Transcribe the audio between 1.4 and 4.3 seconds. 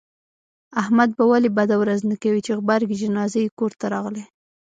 بده ورځ نه کوي، چې غبرگې جنازې یې کورته راغلې.